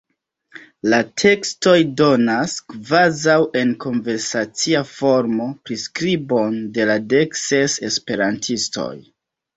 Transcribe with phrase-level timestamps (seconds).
[0.91, 8.91] La tekstoj donas, kvazaŭ en konversacia formo, priskribon de la dek ses esperantistoj.